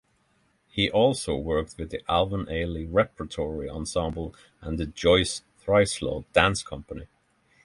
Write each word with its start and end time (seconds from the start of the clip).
He 0.71 0.89
also 0.89 1.35
worked 1.35 1.77
with 1.77 1.91
the 1.91 2.01
Alvin 2.09 2.47
Ailey 2.47 2.87
Repertory 2.89 3.69
Ensemble 3.69 4.33
and 4.59 4.79
the 4.79 4.87
Joyce 4.87 5.43
Trisler 5.63 6.25
Danscompany. 6.33 7.05